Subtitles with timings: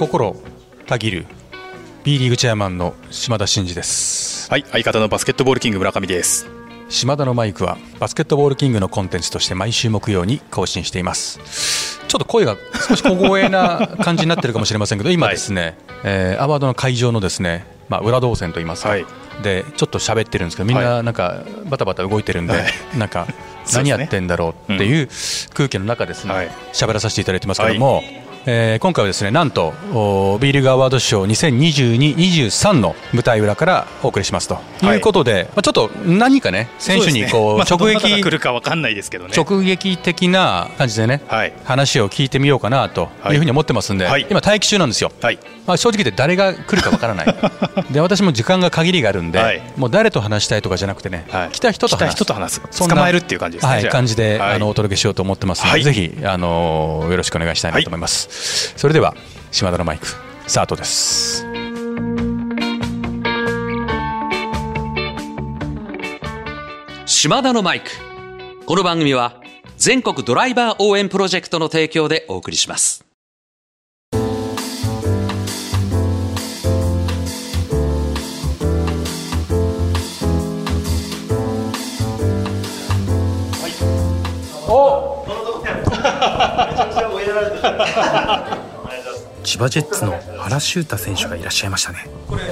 [0.00, 0.34] 心
[0.86, 1.26] たぎる
[2.04, 4.50] B リーグチェアマンの島田真二です。
[4.50, 6.46] はい相方のバスケットボールキング村上です。
[6.88, 12.00] 島田のマイクはバスケットボールキングのコンテンツとして毎週木曜に更新しています。
[12.08, 12.56] ちょっと声が
[12.88, 15.74] 少し小声な感じになってるかもしれませんけど 今ですね、はい、
[16.04, 19.04] えー、アワードの会場のですね、まあ、裏動線といいますか、はい、
[19.42, 22.64] でちょっと喋ってるんですけどみんななんかバタバタ動いてるんで、はい、
[22.96, 23.26] なんか
[23.74, 25.10] 何やってんだろうっていう
[25.52, 28.02] 空気の中ですね喋、らさせていただいてますけども、
[28.46, 29.72] えー、今回はですねなんと
[30.40, 34.58] B リーグアワード賞2022-23の舞台裏からお送りしますと。
[34.94, 34.96] い。
[34.96, 39.34] うことで、はい、まあ、ちょっと何かね選手にこう、ね、直撃来るか分かんないですけどね。
[39.36, 45.12] 直撃的な感じでね、はい、話を聞いてみようかなというふうに思ってますんで、はい、今待機中なんですよ、
[45.70, 47.26] まあ、正直言って誰が来るか分からない。
[47.92, 52.24] で私も時間が限りがあるんで、もう誰と話したいとかじゃなくてね、来た人と話す。
[52.24, 52.88] 話す。
[52.88, 58.74] 捕まえるっていう感じですね、はい、感じで、あのお届けしようと思ってますので、ぜひあのよろしくお願いしたいなと思います。
[58.76, 59.14] それでは
[59.52, 60.08] 島田のマイク
[60.48, 61.46] スタートです。
[67.06, 67.90] 島田のマイク。
[68.66, 69.40] この番組は
[69.76, 73.09] 全国ドライバー応援プロジェクトの提供でお送りします
[89.50, 92.06] 千葉ジェッツの原修太選手がいらっしゃいましたね。
[92.28, 92.42] これ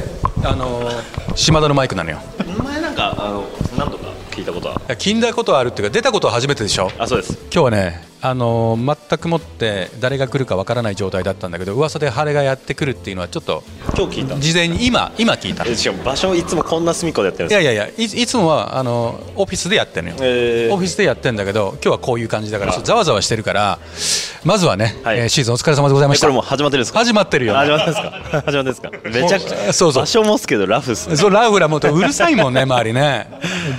[0.44, 0.90] あの
[1.36, 2.18] 島田のマイクなのよ。
[2.64, 3.44] 前なんかあの
[3.78, 4.74] 何とか聞いたことは？
[4.96, 6.90] 聞いたことはあるっていうか出たことは初めてでしょ。
[6.98, 7.34] あそうです。
[7.34, 13.62] 今日はねあの全くもって誰が来るかわからない状態だったんだけど噂で晴れがやってくるっていうのはちょっと
[13.96, 15.64] 今日聞いた事前に今今聞いた。
[15.64, 23.78] しかも場所いつもこんな隅っこでやってるんですいやいやいやいいつもはあのオフィスでやってるのよ、えー、オフィスでやってるんだけど今日はこういう感じだからざわざわしてるから
[24.44, 26.26] まずはね、はい、えー、シーズンお疲れ様でございました。
[26.26, 26.98] これも始まってるんですか？
[27.00, 28.10] 始まってるよ、始まってるんですか？
[28.30, 28.90] 始まってるんですか？
[29.22, 30.02] めちゃくちゃそうそう。
[30.02, 33.28] 場所もすけどラフっす、ね、そうラフラもとうるさいもんね周りね。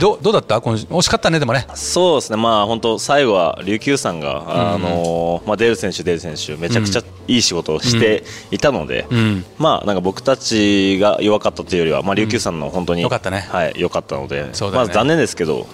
[0.02, 0.58] どどうだった？
[0.60, 1.66] 惜しかったねでもね。
[1.76, 2.38] そうですね。
[2.38, 15.68] まあ本当最後は琉球さんが、あのまあ、デール選手、デール選手めちゃくちゃいい仕事をしていたので、うん、まあ、なんか僕たちが弱かったというよりは、まあ、琉球さんの本当に、よかったね、はい、良かったので、ね、まあ、残念ですけど、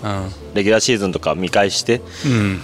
[0.54, 2.02] レギュラーシーズンとか見返して、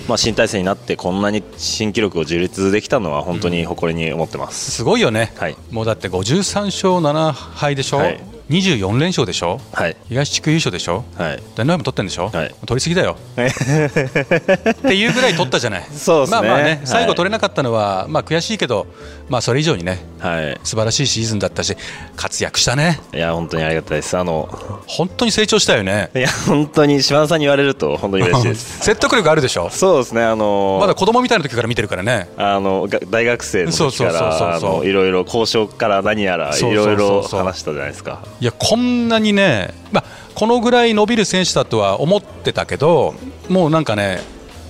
[0.08, 7.98] まあ、新体制になってこんなに新記録を樹立できたのは本当に誇りに思ってます、すごいよね、はい、もうだって53勝7敗でしょ？
[7.98, 8.20] はい
[8.52, 13.16] 24連勝でしょ、はい、東地区優勝でしょ、はい、大ナイも取ってんでしょ、はい、取りすぎだよ。
[13.36, 15.88] っていうぐらい取ったじゃない。
[15.94, 18.88] そうですね、まあまあね最後取れなかったのは、まあ、悔しいけど、
[19.30, 21.76] まあ、それ以上にね、はい、素晴らしいシーズンだったし
[22.16, 23.00] 活躍したね。
[23.14, 24.18] いや本当にありがたいです。
[24.18, 24.50] あの
[24.88, 26.10] 本当に成長したよね。
[26.14, 28.80] いや本当に島田さんに言われると本当に嬉しいです。
[28.84, 29.70] 説得力あるでしょ？
[29.70, 30.24] そうですね。
[30.24, 32.28] あのまだ子供みたいな時から見てるからね。
[32.38, 40.04] あの大学生の時からいろいろ交渉から何やらいろいろ話したじゃないですかいやこんなにね、まあ、
[40.34, 43.14] このぐらい伸びる選手だとは思ってたけど
[43.48, 44.20] もうなんかね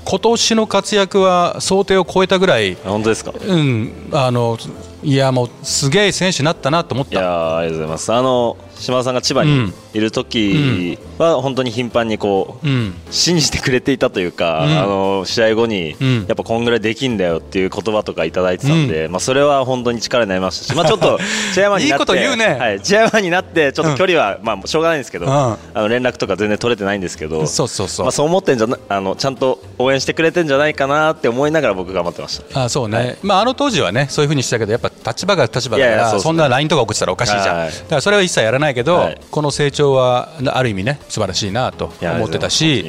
[0.04, 4.58] 今年の活躍は想定を超えたぐらい本当ですか、うん、あの
[5.03, 7.13] いやもうすげえ選手になったなと思った。
[7.13, 8.13] いやありがとうございます。
[8.13, 15.95] あの島田さんが千葉にいる時は本当に頻繁にこう、うん、信じてくれていたというか、うん、あの試合後に、
[16.28, 21.19] やっぱこんぐらいできんだよっていう言葉とかいただいてたんで、まあ、それは本当に力になりましたし、 まあ、ちょっと
[21.53, 32.63] チェアマンになっていいこと言うね、はい、チェアマンになってちょっと距離は、まあ、しょうがないんですけど、あの連絡とか全然取れてないんですけどそうそうそう、まあ、そう思ってんじゃなあのちゃんと応援してくれてんじゃないかなって思いながら僕頑張ってました。
[32.63, 42.85] あそうね、はい、まあ、あの当時はねそういうふうにしたけどやっぱ立場が立場だからそんな LINE とか送ってたらおかしいじゃん、だからそれは一切やらないけど、この成長はある意味ね素晴らしいなと思ってたし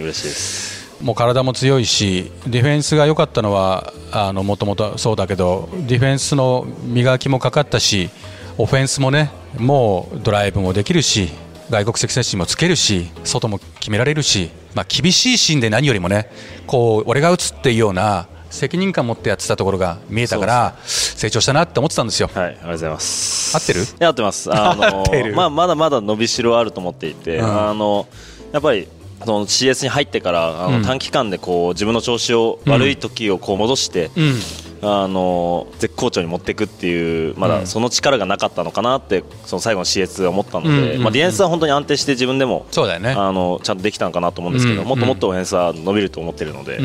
[1.01, 3.93] もう体も強いしディフェンスが良かったのは
[4.35, 8.09] もともとそうだけどディフェンスの磨きもかかったし
[8.57, 11.29] オフェンスもねもうドライブもできるし
[11.71, 16.31] 外国籍選手もつけるし外も決められるし、まあ、厳しいシーンで何よりもね
[16.67, 22.31] こう俺が打つっていうような責任感を持ってやってたところが見えたから成長したなって思ってたんですよ。
[22.33, 23.57] はい、ありがとうございます。
[23.57, 24.07] 合ってる？
[24.07, 24.51] 合ってます。
[24.53, 25.05] あの
[25.35, 28.07] まあまだまだ伸びしろあると思っていて、うん、あの
[28.53, 28.87] やっぱり
[29.25, 34.41] その CS に入ってからあの短期間でこう自分の調子を悪い時をこう戻して、うん、
[34.85, 46.79] あの絶好調に持っていくっていうまだその力がなかったのかなってその最後の CS は思ったので、まあ、ディフェンスは本当に安定して自分でもそうだよ、ね、あのちゃんとできたのかなと思うんですけど、もっともっとオフェンスは伸びると思っているので、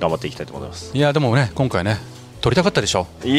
[0.00, 0.90] 頑張っていきたいと思います。
[0.96, 1.98] いやでもね今回ね
[2.40, 3.06] 取りたかったでしょ。
[3.24, 3.38] い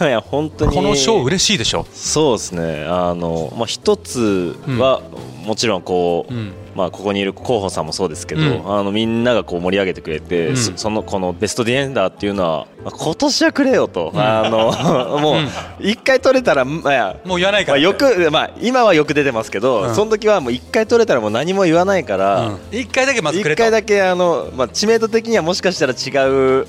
[0.00, 0.74] やいや本当に。
[0.74, 1.86] この賞嬉しいでしょ。
[1.92, 2.86] そうですね。
[2.88, 5.02] あの、まあ、一つは、
[5.44, 14.70] もちろんこう、うんまあ、ここにいる候補さんもそうですけど、うん、あのみんながこう盛り上げてくれて、うん、そのこのベストディエンダーっていうのは、まあ、今年はくれよと、うん、あの
[15.18, 15.36] もう
[15.80, 26.66] 1回取れたら、まあ、もう言わないから、ね、まあ、よく、まあ、今はよく出てますけど、その時はもう1回取れたらもう何も言わないから、うん、1回だけまずくれ1回だけあの、まあ、知名度的にはもしかしたら違う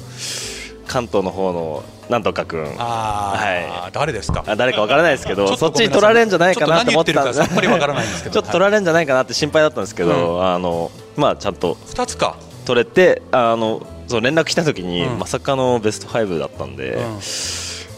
[0.88, 4.44] 関東の方のなんとかくんはい、誰ですか？
[4.56, 12.38] 誰かわからないですけどそっちに取られるんじゃないかなと思ってたんですちょっと取られるんじゃないかなって心配だったんですけど、あのまあちゃんと2つか。
[12.66, 16.98] 取れてあのそう連絡来た時に、まさかのベスト5だったんで、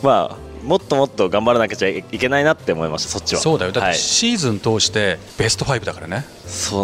[0.03, 3.41] まあもっともっと頑張らなきゃいけないなって思いましたそっちは。
[3.41, 3.71] そうだよ。
[3.71, 6.23] だってシーズン通してベスト5だからね、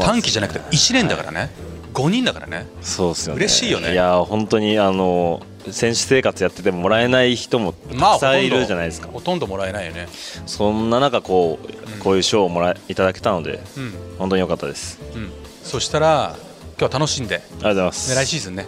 [0.01, 1.51] 短期じゃなくて1年だからね、
[1.93, 2.65] 5人だからね。
[2.81, 3.37] そうですよね。
[3.41, 3.91] 嬉しいよね。
[3.93, 10.07] いや本当にあの選手生活やっててももらえない人もたくさんいるじゃないですか、まあ、ほとんどもらえないよね。
[10.45, 15.31] そんな中こう、こういう賞をもらいただけたので、うん、本当に良かったです、うん、
[15.63, 16.35] そしたら
[16.77, 18.65] 今日は楽しんでありがとうございます、ね、来シーズンね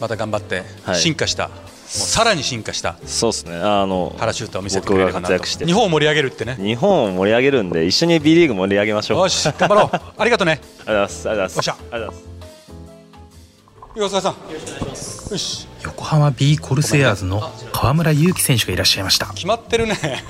[0.00, 1.50] また頑張って、はい、進化した。
[1.86, 2.96] さらに進化した。
[3.04, 3.56] そうですね。
[3.56, 5.44] あの原シュートを見せてくれるかなと。
[5.44, 6.54] 日本を盛り上げるってね。
[6.54, 9.18] 日本を盛り上げるんで一緒に B リーグ盛り上げましょう。
[9.18, 10.00] よし頑張ろう。
[10.16, 10.60] ありがとうね。
[10.86, 11.28] ありがとうございます。
[11.28, 11.84] ありがとうございます。
[11.92, 12.30] ありがとうございます。
[13.96, 14.32] 岩沢さん。
[14.32, 15.09] よろしくお願いしますよし
[15.82, 17.40] 横浜 B コルセアーズの
[17.72, 19.26] 河村勇輝選手がいらっしゃいました。
[19.34, 19.96] 決まってるね。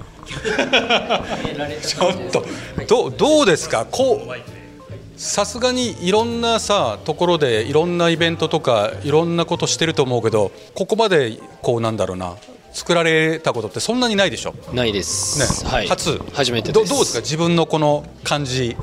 [1.83, 2.45] ちょっと
[2.87, 3.87] どどうですか？
[3.91, 12.35] こうさすがにいろんなさところでいろんなイベントとかいろんなことしてると思うけどここまでこうなんだろうな
[12.73, 14.55] 作られたことってそんなにないでしょ？
[14.73, 16.21] ないです、ね、はい、初？
[16.33, 17.21] 初めてどどうですか？
[17.21, 18.77] 自分のこの感じ。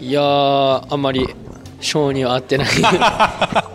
[0.00, 1.26] いやあんまり
[1.80, 2.68] 性には合ってない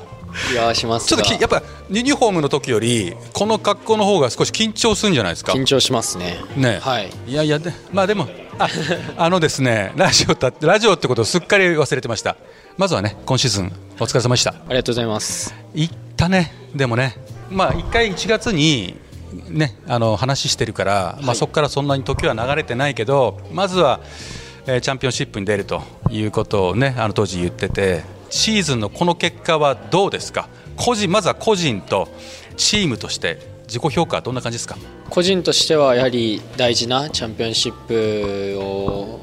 [0.51, 5.53] いやしますちょっとやっぱユニフォームの時よりこの格好の方が少し緊張するんじゃないですか？
[5.53, 6.37] 緊張しますね。
[6.55, 6.79] ね。
[6.81, 7.11] はい。
[7.27, 8.27] いやいやでまあでも
[8.57, 8.67] あ
[9.17, 12.35] あのですね ラジオたラジオってことをすっかり忘れてました。
[12.77, 14.51] まずはね今シーズンお疲れ様でした。
[14.51, 15.53] ありがとうございます。
[15.73, 16.53] 行ったね。
[16.75, 17.15] でもね
[17.49, 18.95] まあ1回1月に
[19.47, 23.99] ねあの話してるから、はい、まあそこからそんなに時は流れてないけどまずは
[24.67, 30.49] えチャンピオンシップに出るということをねあの当時言っててシーズンのこの結果はどうですか？
[30.75, 32.07] 個人まずは個人と
[32.57, 34.77] チームとして自己評価はどんな感じですか？
[35.09, 37.73] 個人としてはやはり大事なチャンピオンシッ
[38.53, 39.19] プを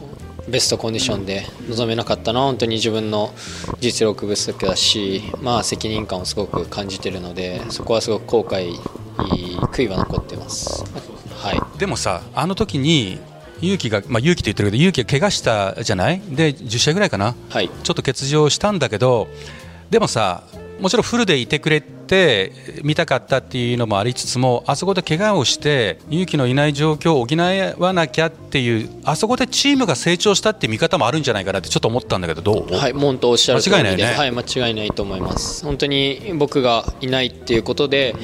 [0.48, 3.32] ベストコンディションで臨めなかったのは本当に自分の
[3.80, 8.72] 実力不足だし、まあ、責任感をすごく感じているのでそこはすごく後悔
[9.72, 10.84] 悔いは残っています、
[11.34, 13.18] はい、でもさあの時に
[13.60, 16.20] 勇気が、まあ、勇気と言ってるけど勇気が怪我したじゃない？
[16.20, 19.28] で10試合ぐらいかな、はい、ちょっと欠場したんだけど
[19.90, 20.42] でもさ
[20.80, 22.52] もちろんフルでいてくれて
[22.84, 32.74] 見たかったっていうのもありつつもあそこで怪我をして勇気のいない状況を補わなきゃっていうあそこでチームが成長したって見方もあるんじゃないかなってちょっと思ったんだけどどう？
[32.74, 35.64] はい本当おっしゃる間違いない、ね、はい間違いないと思います。
[35.64, 38.14] 本当に僕がいないっていうことで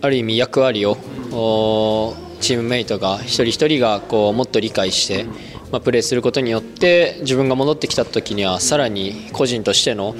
[0.00, 0.96] ある意味役割を
[2.40, 5.24] チームメイトが一人一人がこうもっと理解して、
[5.70, 10.14] まあ、プレーすることによって自分が戻ってきた時にはさらに個人としての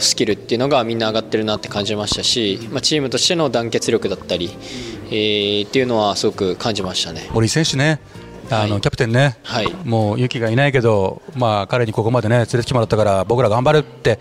[0.00, 4.50] スキルっていうのがみんな上がってるなって感じましたし、まあ、チームとしての団結力だったり、
[5.10, 7.28] えー、っていうのはすごく感じましたね。
[7.32, 8.00] 森選手ね
[8.50, 14.18] あの、はい、キャプテンね、はい、もう勇気がいないけど、まあ、彼にここまでね連れてきてもらったから僕ら頑張るって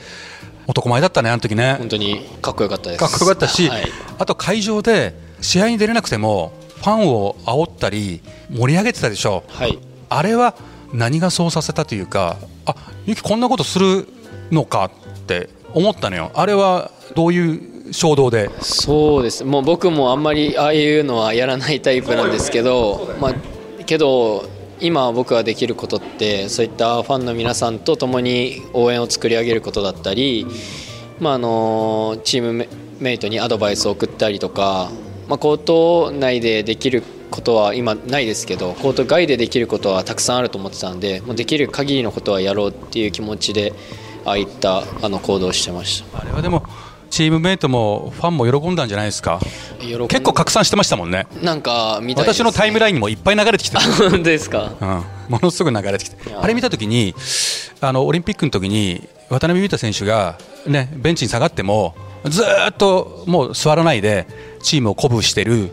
[0.68, 1.76] 男前だったね、あの時ね。
[1.80, 3.00] 本当にかっこよかったです。
[3.00, 3.86] かっこよかったし、はい、
[4.20, 9.78] あと会場で試合に出れなくてもファンを煽ったり盛り上げてたでしょ、はい、
[10.10, 10.56] あれは
[10.94, 14.08] 何がそうさせたというかあゆきこんなことする
[14.52, 14.92] のかっ
[15.26, 16.32] て思ったのよ。
[16.34, 18.50] あれはどういう衝動で？
[18.62, 19.44] そうです。
[19.44, 23.34] もう僕もあんまりああいうのはやらないタイプなんですけど、まあ、
[23.86, 24.48] けど
[24.80, 30.46] 今僕ができることってそういったファンの皆さんと共に応援を作り上げることだったり、
[31.20, 32.68] まあ、あのチーム
[33.00, 34.90] メイトにアドバイスを送ったりとか
[35.28, 43.74] まあ、コート内でできることは今ないですけどコート外でできることはたくさんあると思ってたんでもうできる限りのことはやろうっていう気持ちで
[44.26, 46.22] ああいったあの行動をしてました。
[46.22, 46.64] あれはでも
[47.10, 49.40] チームメイトもファンも喜んだんじゃないですか？
[50.10, 51.28] 結構拡散してましたもんね。
[51.42, 56.18] なんか見た、ね、私のタイムラインにもいっぱい流れてきて本当ですか、うん、ものすごく流れてきて。
[56.36, 57.16] あれ見たときに
[57.80, 64.28] あのオリンピックの時に渡辺美太選手が、ね、ベンチに下がってもずっともう座らないで
[64.62, 65.70] チームを鼓舞してる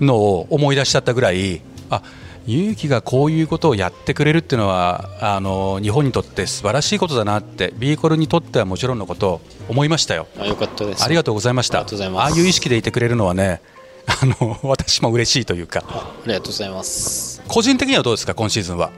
[0.00, 2.02] のを思い出しちゃったぐらいあ
[2.46, 10.26] 勇気がこういうことをやってくれるっていうのはあの日本にとって素晴らしいことだなってビーコルにとってはもちろんのこと思いましたよ。
[10.38, 11.04] あよかったです。
[11.04, 11.80] ありがとうございました。
[11.80, 11.84] あ
[12.24, 13.60] あいう意識でいてくれるのはね
[14.06, 15.84] あの私も嬉しいというか。
[15.86, 18.92] ありがとうございます個人的にはどうですか今シーズンは？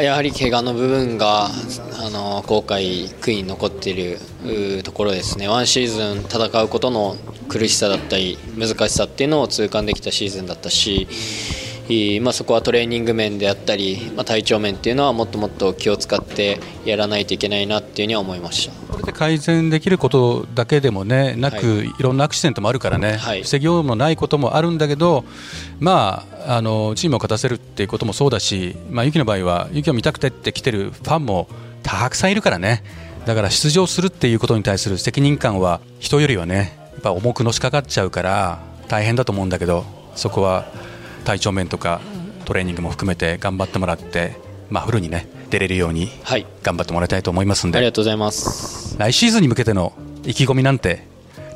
[0.00, 1.50] やはり怪我の部分があ
[2.10, 4.18] の後悔悔いに残っている
[4.82, 5.46] ところですね。
[5.46, 7.16] ワンシーズン戦うことの
[7.48, 11.06] 苦しさだったり難しさっていうのを痛感できたシーズンだったし
[12.22, 18.74] まあ、そこはトレーニング面であったり、まあ、体調面っていうのはもっともっと気を使ってやらないといけないなっていうには思いました。
[18.94, 25.24] これで改善できることだけでもねなく、はい、いろんなアクシデントもあるからね、はい、防ぎようもないこともあるんだけど、
[25.78, 31.48] まあ、あのチームを勝たせるっていうこともそうだし、まあ、ユキの場合はユキを見たくてって来てるファンも
[31.82, 32.82] たくさんいるからね。
[33.26, 40.83] だから出場するっていうことに対する責任感は人よりはねやっぱ重くのしかかっちゃうから大変だと思うんだけどそこは。
[41.24, 42.00] 体調面とか
[42.44, 44.36] トレーニングも含めて頑張ってもらって、
[44.70, 46.10] まあ、フルにね出れるように
[46.62, 48.96] 頑張ってもらいたいと思いますんで、はい、ありがとうございます。
[48.98, 49.92] 来シーズンに向けての
[50.24, 51.06] 意気込みなんて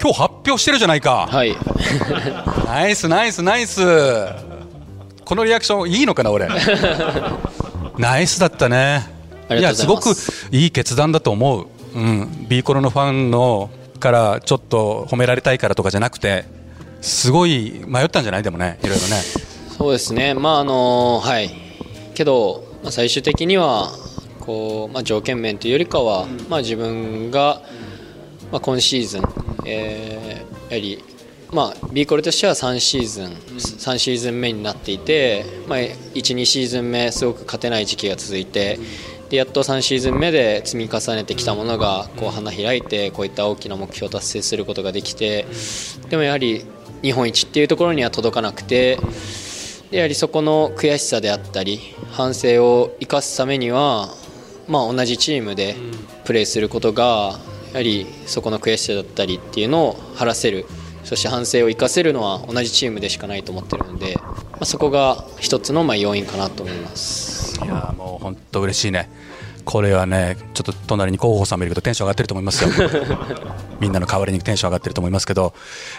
[0.01, 1.27] 今日発表してるじゃないか。
[1.31, 1.57] はい。
[2.67, 3.81] ナイスナイスナイス。
[5.25, 6.49] このリアクションいいのかな俺。
[7.99, 9.07] ナイスだったね。
[9.51, 10.15] いやすごく
[10.51, 16.45] いい決断だと思う、うん、ビーコロのファンのからちょっと褒められたいからとかじゃなくて
[17.01, 18.43] すごい迷ったんじゃない？
[18.43, 19.23] でもねいろいろね
[19.79, 20.35] そうですね。
[20.35, 21.51] まああのはい。
[22.15, 23.91] けど、まあ、最終的には
[24.41, 27.63] こう、まあ、条件面というよりかは、まあ、自分が、
[28.51, 29.23] まあ、今シーズン、
[29.65, 31.05] えー、やはり
[31.53, 38.79] まあ、ビーコルとしては3シーズン3シーズン目になっていて、まあ、12シーズン目すごく勝てない時期が続いて
[39.31, 45.47] でやっと3シーズン目で積み重ねてきたものがこう花開いてこういった大きな目標を達成することができて
[46.11, 46.67] でもやはり
[47.03, 48.99] 日本一っていうところには届かなくて
[49.91, 51.81] やはりそこの悔しさであったり
[52.11, 54.09] 反省を生かすためには、
[54.69, 55.77] まあ、同じチームで
[56.25, 57.39] プレーすることが
[57.73, 60.67] やはりそこの悔しさだったりっていうのを晴らせる。
[61.05, 67.59] そして反省を生かせるのは同じチームでしかないと思ってるので、まあ、そこが一つのまあ要因かなと思います。
[67.65, 69.09] いやもう本当嬉しいね
[69.69, 72.71] これはねちょっと隣に広報さんもいるけどテンション上がってると思いますよ。
[73.81, 75.53] みんなの代わりにテンション上がってると思いますけど、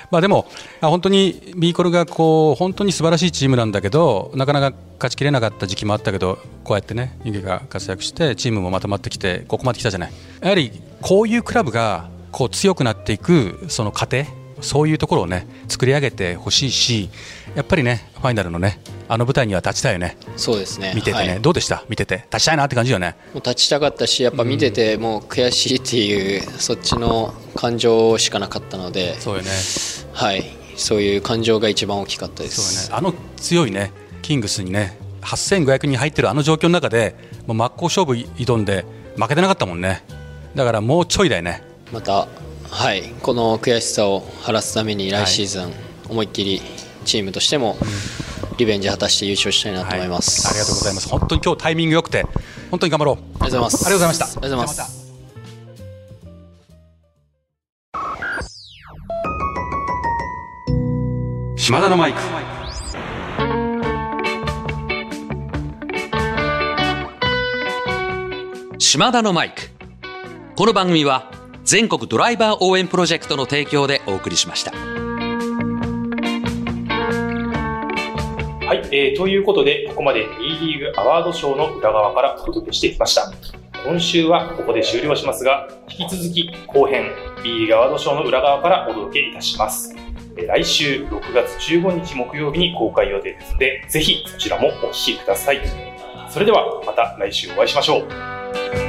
[0.10, 0.48] まあ、でも
[0.82, 10.14] 本当にビーコルがこう本当に素晴らしいチームなんだけどなかなか勝ちきれなかった時期もあったけどこうやってね湯気が活躍してチームもまとまってきてここまで来たじゃない。
[10.42, 10.72] やはり
[11.02, 14.24] こういうクラブがこう強くなっていくその過程
[14.62, 17.10] そういうところをね作り上げてほしいし
[17.56, 20.18] やっぱりねファイナルのねあの舞台には立ちたいよね。
[20.38, 20.94] そうですね。
[20.96, 21.84] 見ててね、はい、どうでした？
[21.90, 22.26] 見てて。
[22.32, 23.16] 立ちたいなって感じよね。
[23.34, 29.20] もう立ちたかったしやっぱ見ててもう悔しいっていう、うん、そっちの感情しかなかったので。
[29.20, 29.50] そうよね。
[30.14, 30.46] はい。
[30.78, 32.62] そういう感情が一番大きかったです。
[32.62, 33.08] そうよね。
[33.08, 37.16] あの強いねキングスにね8500に入ってるあの状況の中で
[37.48, 38.86] もう真っ向勝負挑んで
[39.18, 40.04] 負けてなかったもんね。
[40.54, 41.64] だからもうちょいだよね。
[41.92, 42.28] また
[42.72, 43.04] はい。
[43.22, 45.74] この悔しさを晴らすために来シーズン、
[46.10, 46.62] 思いっきり
[47.04, 47.78] チームとしても
[48.58, 51.10] リベンジ果たして優勝したいなと思います、はい、ありがとうございます。
[51.10, 52.26] 本当に今日タイミング良くて
[52.72, 53.16] 本当に頑張ろう。
[53.16, 53.76] ありがとうございます。
[53.76, 54.26] ありがとうございました。
[54.26, 55.00] ありがとうございます。
[61.58, 62.20] 島田のマイク。
[68.80, 69.62] 島田のマイク。
[70.56, 71.29] この番組は
[71.70, 74.72] 全国ドライバー応援プロジェクトの提供でお送りしました。
[74.72, 74.78] は
[78.74, 83.32] い、えー、ということで、ここまで B リーグアワード賞の裏側からお届けしてきました。
[83.86, 87.12] 今週はここで終了しますが、引き続き後編
[87.44, 89.96] B リーグアワード賞の裏側からお届けいたします。
[90.36, 95.62] 来週6月15日木曜日に公開予定ですので、ぜひそちらもお聞きください。
[96.32, 98.89] それではまた来週お会いしましょう。